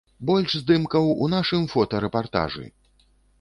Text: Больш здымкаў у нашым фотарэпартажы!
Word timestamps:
Больш 0.27 0.53
здымкаў 0.61 1.09
у 1.25 1.27
нашым 1.35 1.67
фотарэпартажы! 1.75 2.65